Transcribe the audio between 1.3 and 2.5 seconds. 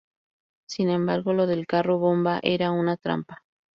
lo del carro bomba